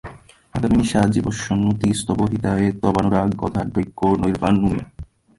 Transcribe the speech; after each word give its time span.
আগামিনী 0.53 0.85
সা 0.91 1.01
জীবন্মুক্তিস্তব 1.13 2.19
হিতায় 2.31 2.67
তবানুরাগদার্ঢ্যেনৈবানুমেয়া। 2.81 4.85